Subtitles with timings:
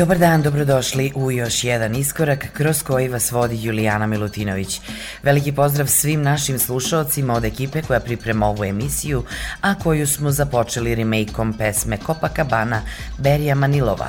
[0.00, 4.80] Dobar dan, dobrodošli u još jedan iskorak kroz koji vas vodi Julijana Milutinović.
[5.22, 9.22] Veliki pozdrav svim našim slušalcima od ekipe koja priprema ovu emisiju,
[9.60, 12.82] a koju smo započeli remake-om pesme Copacabana
[13.18, 14.08] Berija Manilova.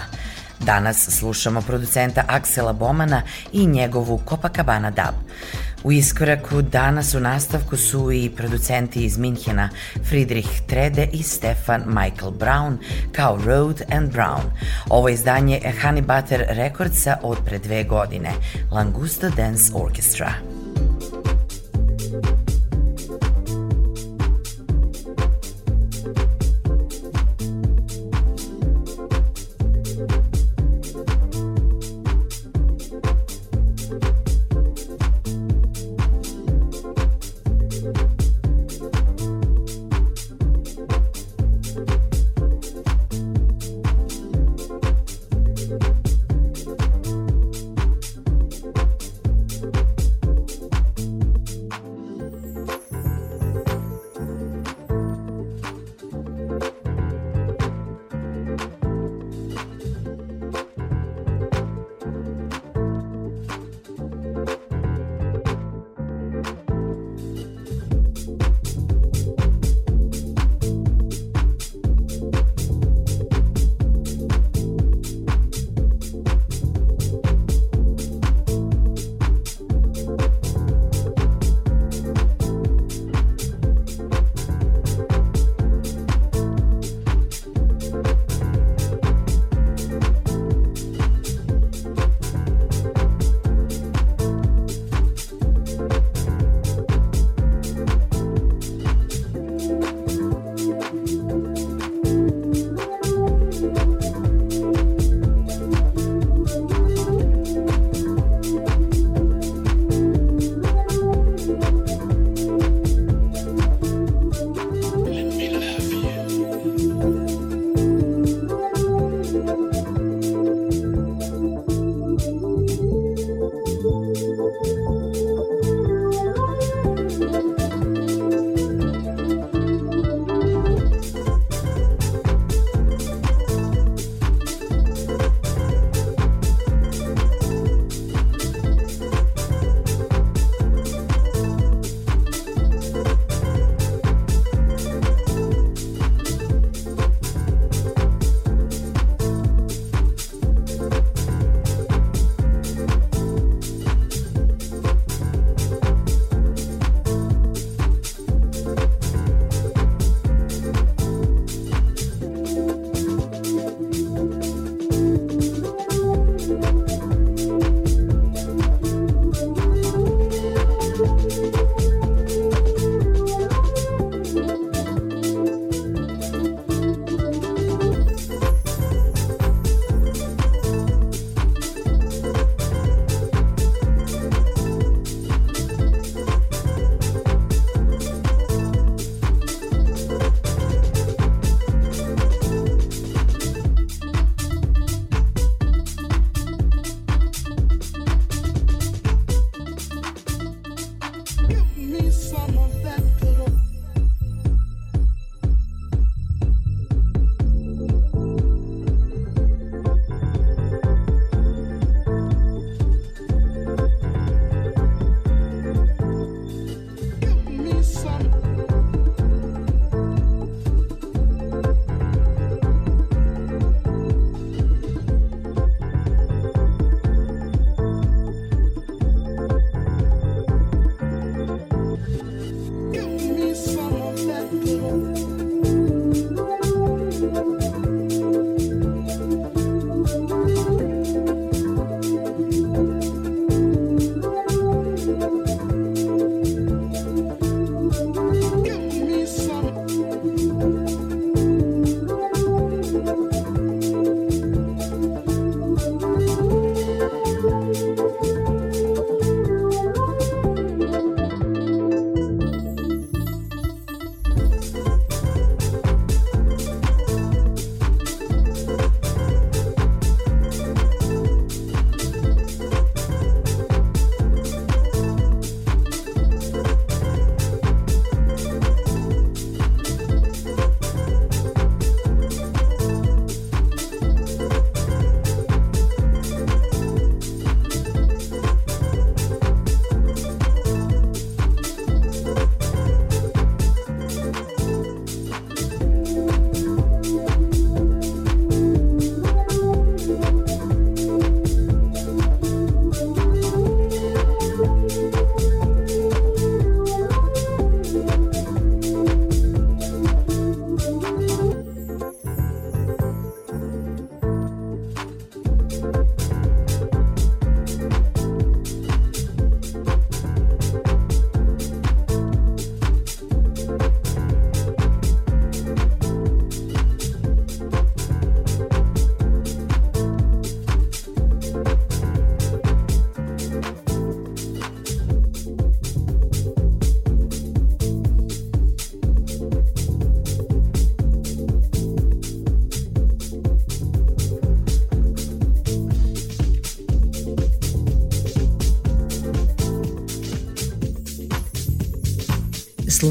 [0.59, 3.21] Danas slušamo producenta Aksela Bomana
[3.53, 5.30] i njegovu Copacabana dub.
[5.83, 9.69] U iskoraku danas u nastavku su i producenti iz Minhena
[10.09, 12.77] Friedrich Trede i Stefan Michael Brown
[13.11, 14.51] kao Road and Brown.
[14.89, 18.29] Ovo izdanje Honey Butter Recordsa od pre dve godine,
[18.71, 20.50] Langusta Dance Orchestra.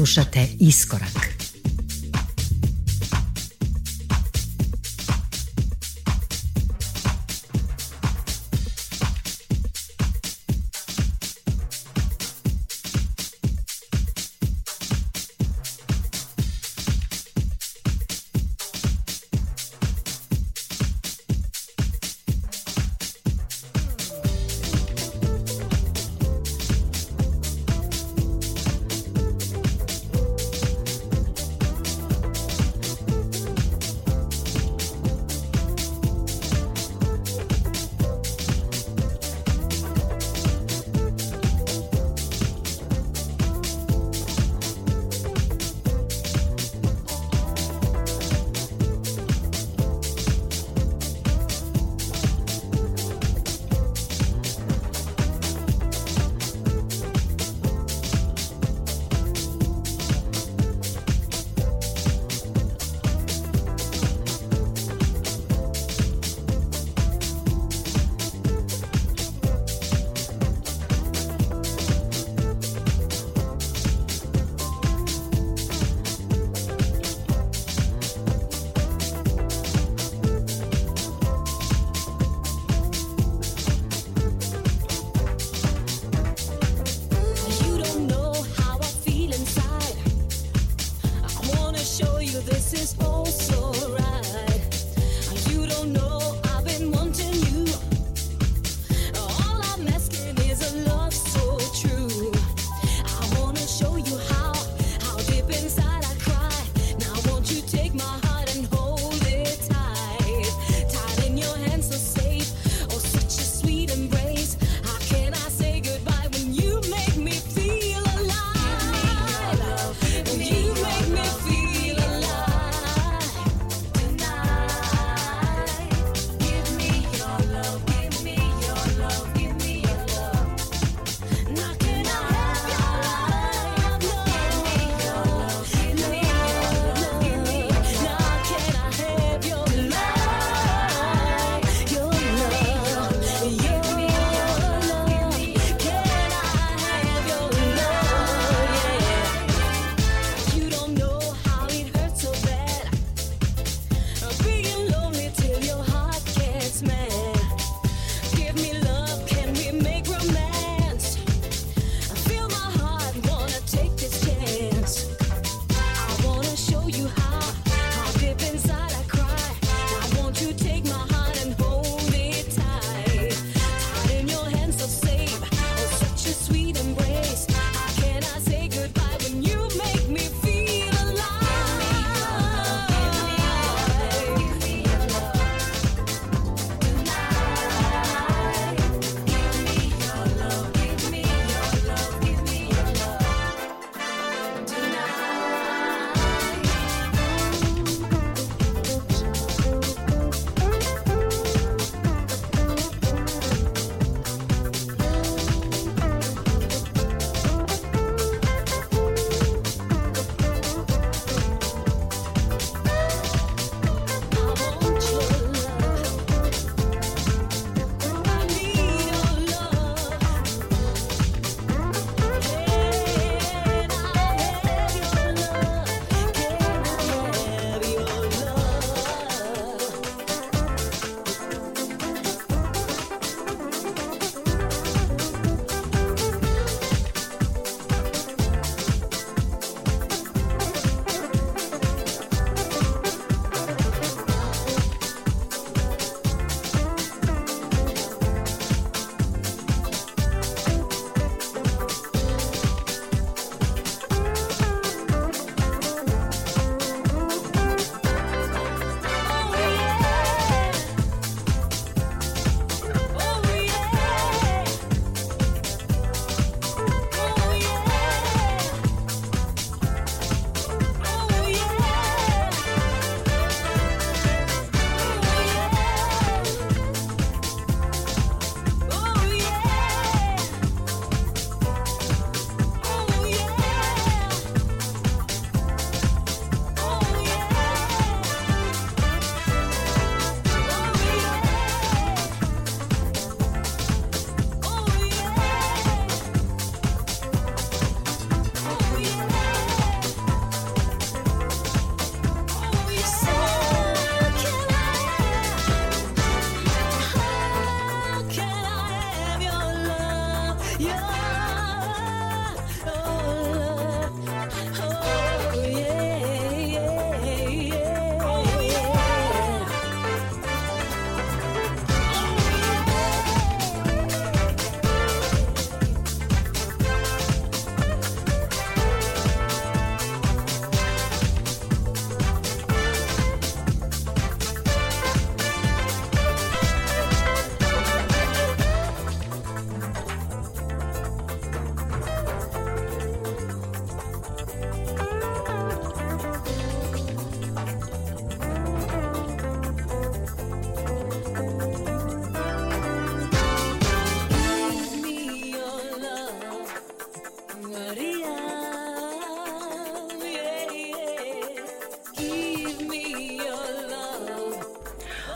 [0.01, 1.30] Slušate Iskorak.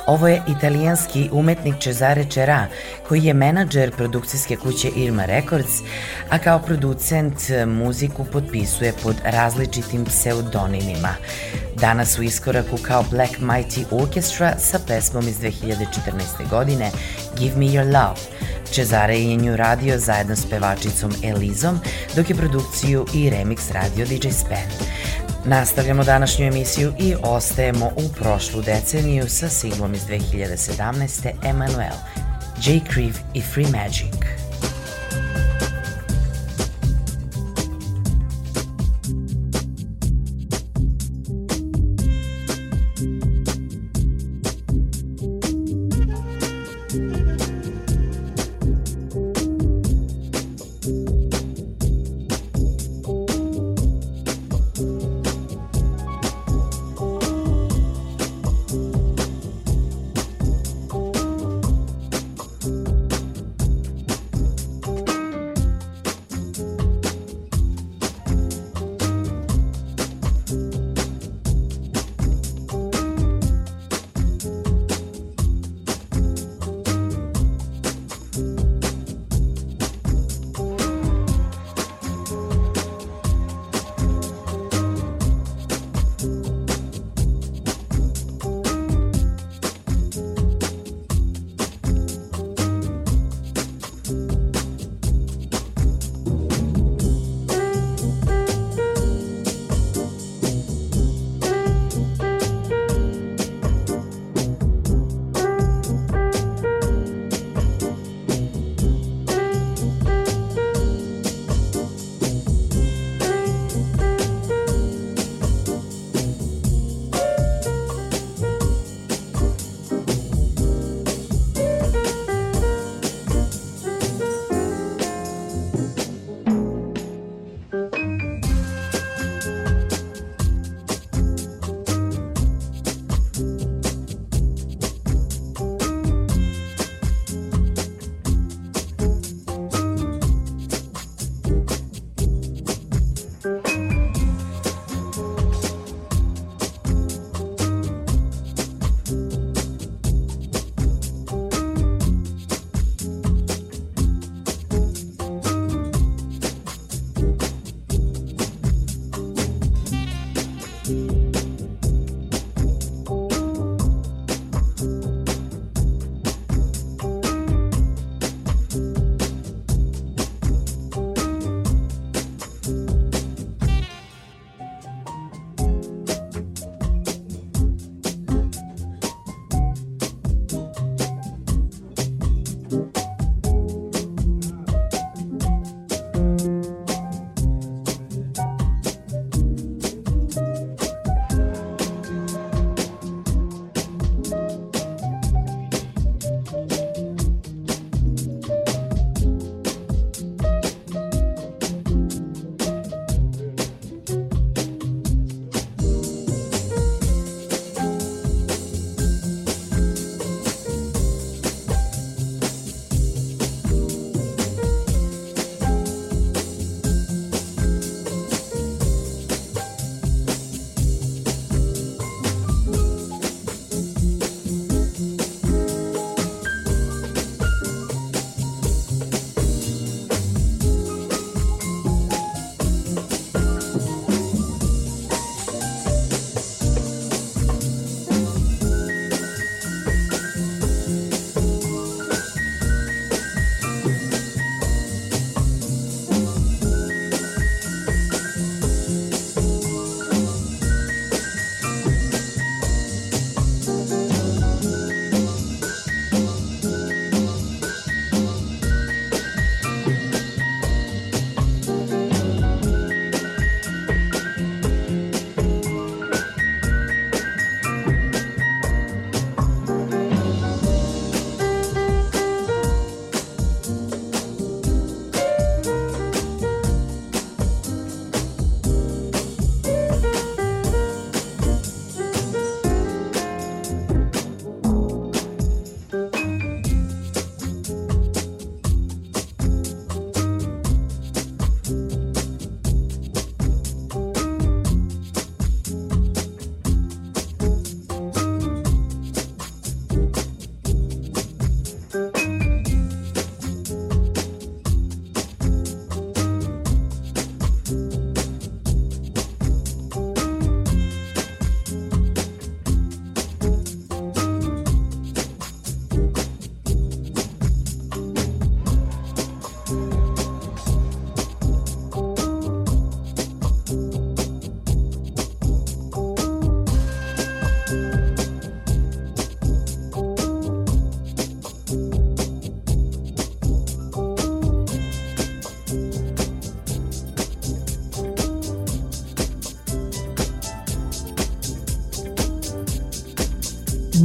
[0.07, 2.67] Ovo je italijanski umetnik Cesare Čera,
[3.07, 5.79] koji je menadžer produkcijske kuće Irma Records,
[6.29, 7.35] a kao producent
[7.67, 11.15] muziku potpisuje pod različitim pseudonimima.
[11.75, 16.49] Danas u iskoraku kao Black Mighty Orchestra sa pesmom iz 2014.
[16.49, 16.91] godine
[17.39, 18.21] Give Me Your Love.
[18.71, 21.79] Cesare je nju radio zajedno s pevačicom Elizom,
[22.15, 24.94] dok je produkciju i remix radio DJ Span.
[25.47, 31.31] Nastavljamo današnju emisiju i ostajemo u prošlu deceniju sa singlom iz 2017.
[31.43, 31.95] Emanuel,
[32.65, 32.79] J.
[32.93, 34.24] Creve i Free Magic.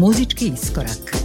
[0.00, 1.19] muzički iskorak.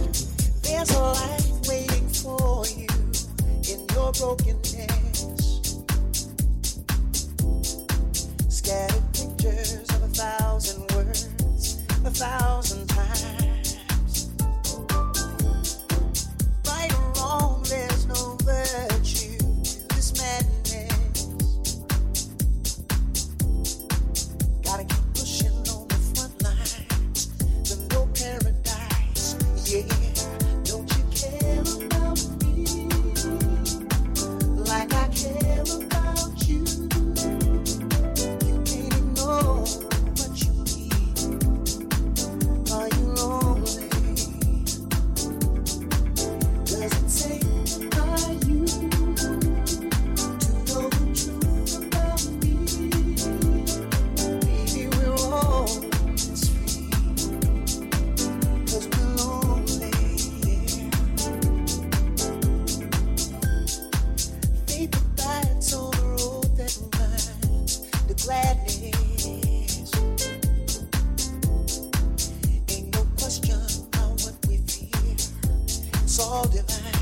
[76.48, 76.95] divine.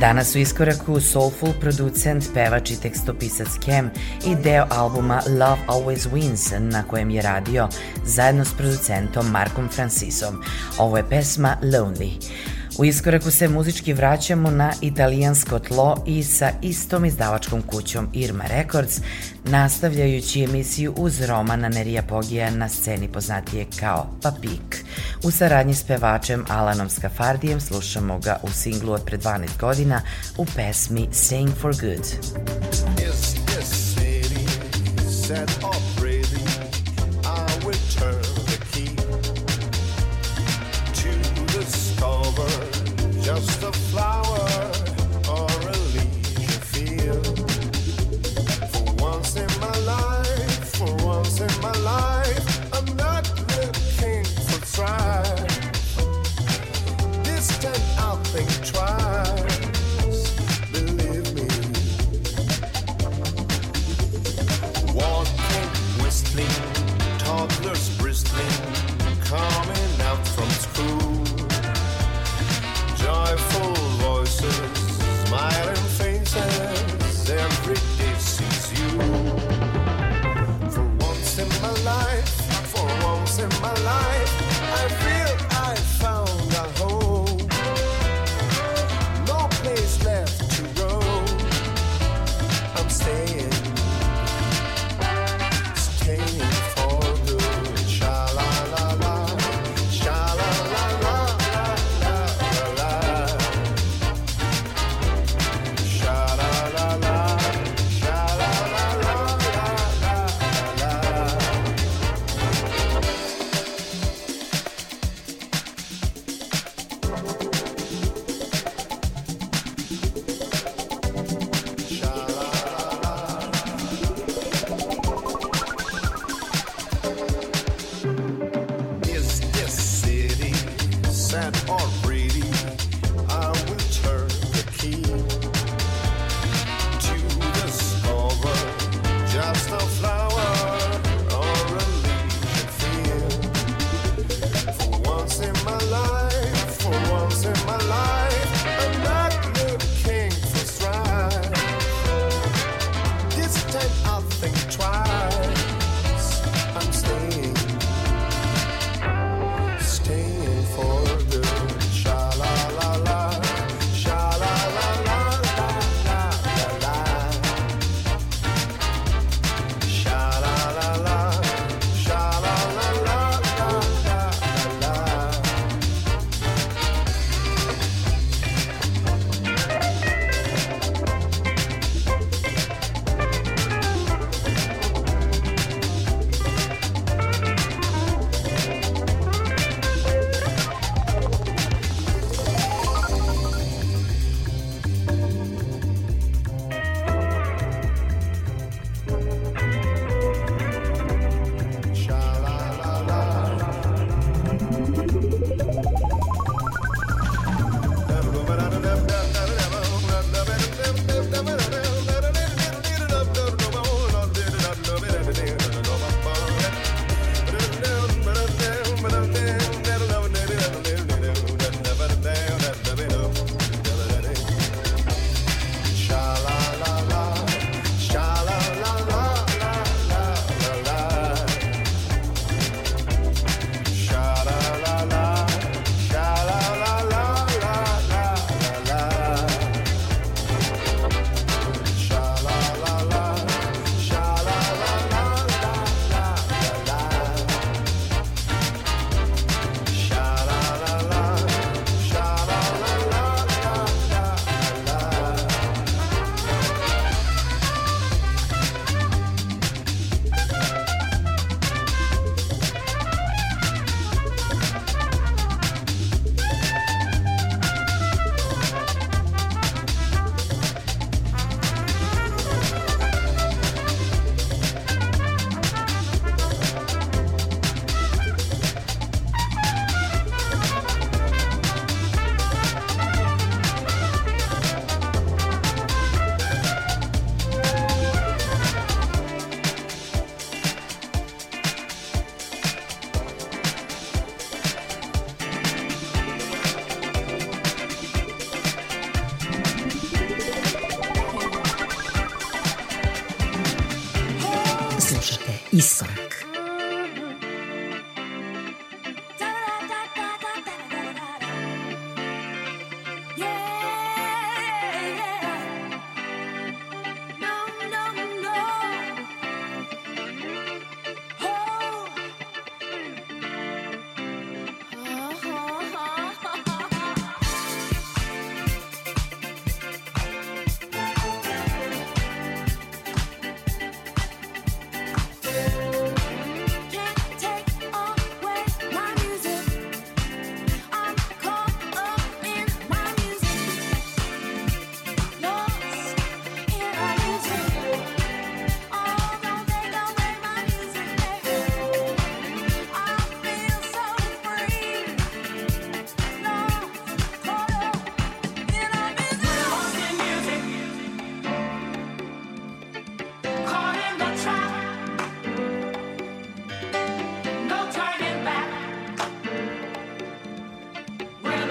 [0.00, 3.90] Danas u iskoraku soulful producent, pevač i tekstopisac Cam
[4.26, 7.68] i deo albuma Love Always Wins na kojem je radio
[8.04, 10.42] zajedno s producentom Markom Francisom.
[10.78, 12.10] Ovo je pesma Lonely.
[12.78, 19.00] U iskoraku se muzički vraćamo na italijansko tlo i sa istom izdavačkom kućom Irma Records,
[19.44, 24.84] nastavljajući emisiju uz romana Nerija Pogija na sceni poznatije kao Papik.
[25.22, 30.00] U saradnji s pevačem Alanom Skafardijem slušamo ga u singlu od pre 12 godina
[30.38, 32.06] u pesmi Sing for Good.
[33.10, 34.46] Is this city
[35.26, 35.85] set up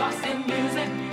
[0.05, 1.04] lost in music.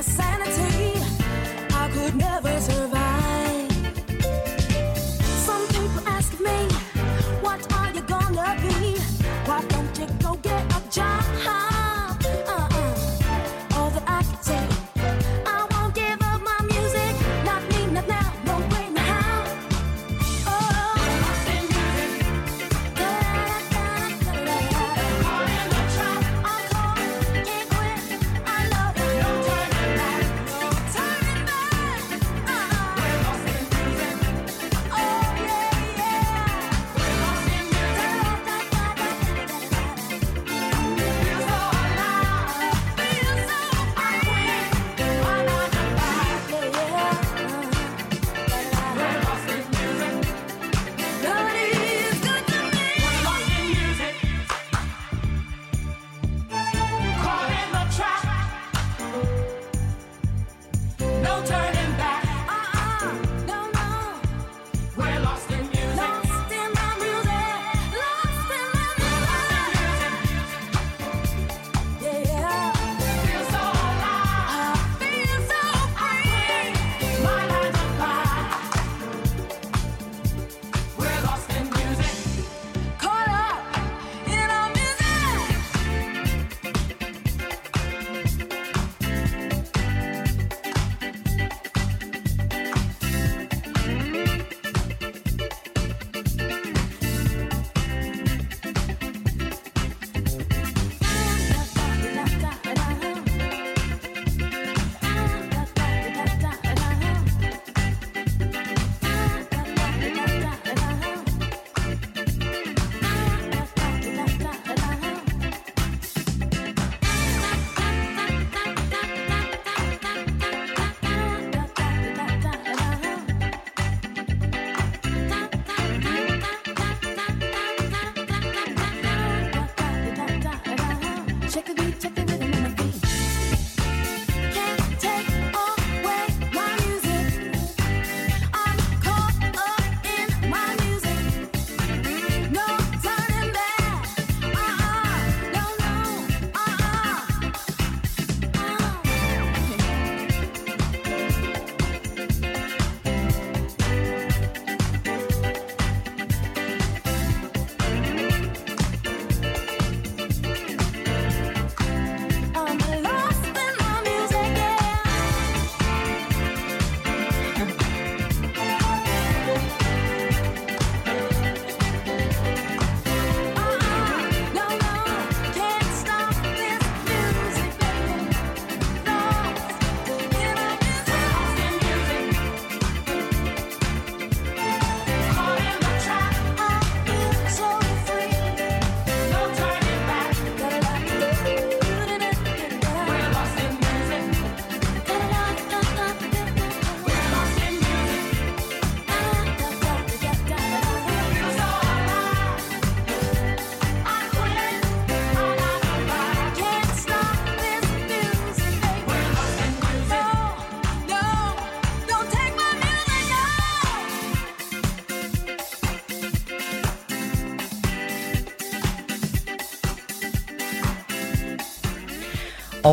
[0.00, 0.98] My sanity,
[1.74, 2.99] I could never survive.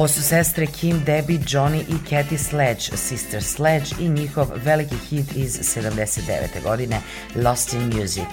[0.07, 5.59] Su sestre Kim, Debbie, Johnny i Katy Sledge, Sister Sledge i njihov veliki hit iz
[5.59, 6.63] 79.
[6.63, 7.01] godine
[7.35, 8.27] Lost in Music.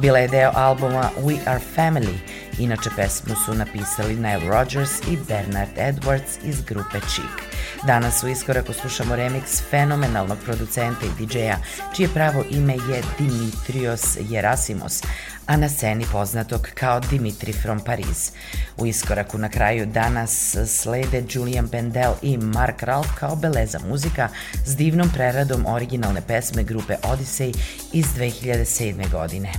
[0.00, 2.18] Bila je deo albuma We Are Family,
[2.58, 7.47] inače pesmu su napisali Nile Rodgers i Bernard Edwards iz grupe Chic.
[7.86, 11.56] Danas u iskoraku slušamo remix fenomenalnog producenta i DJ-a,
[11.96, 15.02] čije pravo ime je Dimitrios Gerasimos,
[15.46, 18.32] a na sceni poznatog kao Dimitri from Paris.
[18.76, 24.28] U iskoraku na kraju danas slede Julian Bendel i Mark Ralph kao beleza muzika
[24.64, 27.56] s divnom preradom originalne pesme grupe Odyssey
[27.92, 29.10] iz 2007.
[29.10, 29.52] godine.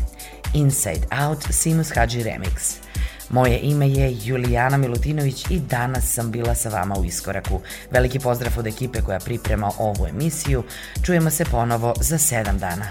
[0.54, 2.89] Inside Out Simus Hadži Remix.
[3.30, 7.62] Moje ime je Julijana Milutinović i danas sam bila sa vama u iskoraku.
[7.92, 10.64] Veliki pozdrav od ekipe koja priprema ovu emisiju.
[11.06, 12.86] Čujemo se ponovo za sedam dana.